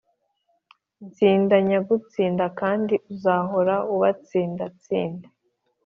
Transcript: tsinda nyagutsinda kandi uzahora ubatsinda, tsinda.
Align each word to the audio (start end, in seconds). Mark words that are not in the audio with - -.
tsinda 1.13 1.55
nyagutsinda 1.67 2.45
kandi 2.59 2.93
uzahora 3.13 3.75
ubatsinda, 3.93 4.63
tsinda. 4.81 5.27